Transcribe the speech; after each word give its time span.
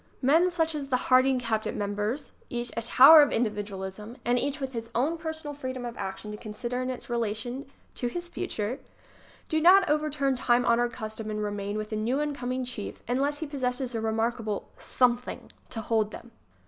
Men 0.23 0.49
such 0.49 0.73
as 0.73 0.87
the 0.87 0.97
Harding 0.97 1.37
cabinet 1.37 1.75
members, 1.75 2.31
each 2.49 2.71
a 2.75 2.81
tower 2.81 3.21
of 3.21 3.31
individualism 3.31 4.17
and 4.25 4.39
each 4.39 4.59
with 4.59 4.73
his 4.73 4.89
own 4.95 5.15
per 5.15 5.31
sonal 5.31 5.55
freedom 5.55 5.85
of 5.85 5.95
action 5.95 6.31
to 6.31 6.37
consider 6.37 6.81
in 6.81 6.89
its 6.89 7.07
relation 7.07 7.67
to 7.93 8.07
his 8.07 8.27
future, 8.27 8.79
do 9.47 9.61
not 9.61 9.87
overturn 9.87 10.35
time 10.35 10.65
honored 10.65 10.91
custom 10.91 11.29
and 11.29 11.43
remain 11.43 11.77
with 11.77 11.91
a 11.91 11.95
new 11.95 12.19
in 12.19 12.33
coming 12.33 12.65
chief 12.65 13.03
unless 13.07 13.37
he 13.41 13.45
possesses 13.45 13.93
a 13.93 14.01
remarkable 14.01 14.67
something 14.79 15.51
to 15.69 15.81
hold 15.81 16.09
them. 16.09 16.31